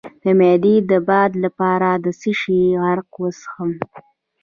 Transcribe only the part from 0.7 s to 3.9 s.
د باد لپاره د څه شي عرق وڅښم؟